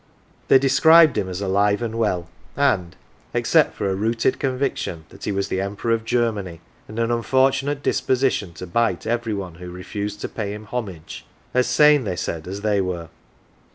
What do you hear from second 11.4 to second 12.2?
as sane, they